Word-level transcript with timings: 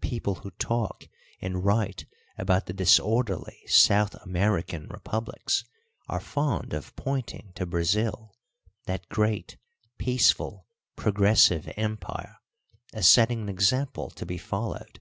People 0.00 0.36
who 0.36 0.50
talk 0.52 1.06
and 1.42 1.62
write 1.62 2.06
about 2.38 2.64
the 2.64 2.72
disorderly 2.72 3.58
South 3.66 4.14
American 4.24 4.88
republics 4.88 5.62
are 6.08 6.20
fond 6.20 6.72
of 6.72 6.96
pointing 6.96 7.52
to 7.54 7.66
Brazil, 7.66 8.34
that 8.86 9.06
great, 9.10 9.58
peaceful, 9.98 10.66
progressive 10.96 11.70
empire, 11.76 12.38
as 12.94 13.06
setting 13.06 13.42
an 13.42 13.50
example 13.50 14.08
to 14.08 14.24
be 14.24 14.38
followed. 14.38 15.00